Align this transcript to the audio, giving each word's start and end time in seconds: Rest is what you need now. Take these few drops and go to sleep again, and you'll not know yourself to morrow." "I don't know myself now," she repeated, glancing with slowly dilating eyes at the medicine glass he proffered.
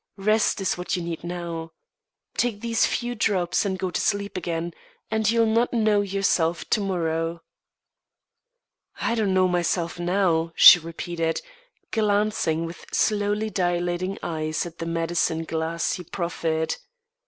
Rest 0.17 0.59
is 0.59 0.79
what 0.79 0.95
you 0.95 1.03
need 1.03 1.23
now. 1.23 1.73
Take 2.35 2.61
these 2.61 2.87
few 2.87 3.13
drops 3.13 3.65
and 3.65 3.77
go 3.77 3.91
to 3.91 4.01
sleep 4.01 4.35
again, 4.35 4.73
and 5.11 5.29
you'll 5.29 5.45
not 5.45 5.73
know 5.73 6.01
yourself 6.01 6.65
to 6.71 6.81
morrow." 6.81 7.43
"I 8.99 9.13
don't 9.13 9.31
know 9.35 9.47
myself 9.47 9.99
now," 9.99 10.53
she 10.55 10.79
repeated, 10.79 11.39
glancing 11.91 12.65
with 12.65 12.87
slowly 12.91 13.51
dilating 13.51 14.17
eyes 14.23 14.65
at 14.65 14.79
the 14.79 14.87
medicine 14.87 15.43
glass 15.43 15.93
he 15.93 16.03
proffered. 16.03 16.77